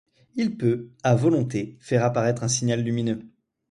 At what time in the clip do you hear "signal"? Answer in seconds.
2.47-2.81